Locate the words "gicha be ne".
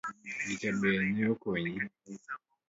0.45-1.23